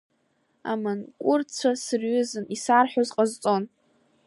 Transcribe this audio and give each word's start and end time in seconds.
Аманкуртцәа 0.71 1.71
сырҩызан, 1.83 2.45
исарҳәоз 2.55 3.09
ҟасҵон. 3.15 3.63